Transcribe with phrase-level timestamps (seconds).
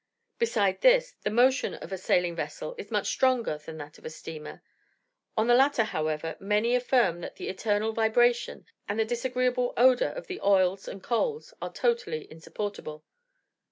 [0.39, 4.09] Besides this, the motion of a sailing vessel is much stronger than that of a
[4.09, 4.63] steamer;
[5.37, 10.25] on the latter, however, many affirm that the eternal vibration, and the disagreeable odour of
[10.25, 13.03] the oil and coals, are totally insupportable.